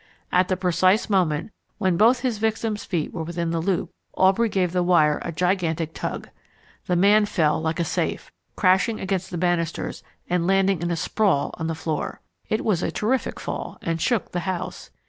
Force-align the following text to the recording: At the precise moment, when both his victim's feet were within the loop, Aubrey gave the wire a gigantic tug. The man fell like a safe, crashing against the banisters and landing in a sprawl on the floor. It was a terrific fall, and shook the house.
At 0.31 0.47
the 0.47 0.57
precise 0.57 1.11
moment, 1.11 1.51
when 1.77 1.95
both 1.95 2.21
his 2.21 2.39
victim's 2.39 2.83
feet 2.83 3.13
were 3.13 3.21
within 3.21 3.51
the 3.51 3.61
loop, 3.61 3.91
Aubrey 4.15 4.49
gave 4.49 4.71
the 4.71 4.81
wire 4.81 5.19
a 5.21 5.31
gigantic 5.31 5.93
tug. 5.93 6.27
The 6.87 6.95
man 6.95 7.27
fell 7.27 7.61
like 7.61 7.79
a 7.79 7.83
safe, 7.85 8.31
crashing 8.55 8.99
against 8.99 9.29
the 9.29 9.37
banisters 9.37 10.01
and 10.27 10.47
landing 10.47 10.81
in 10.81 10.89
a 10.89 10.95
sprawl 10.95 11.51
on 11.59 11.67
the 11.67 11.75
floor. 11.75 12.19
It 12.49 12.65
was 12.65 12.81
a 12.81 12.89
terrific 12.89 13.39
fall, 13.39 13.77
and 13.83 14.01
shook 14.01 14.31
the 14.31 14.39
house. 14.39 14.89